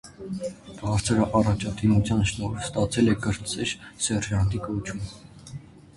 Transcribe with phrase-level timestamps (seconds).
[0.77, 3.77] Բարձր առաջադիմության շնորհիվ ստացել է կրտսեր
[4.07, 5.05] սերժանտի կոչում։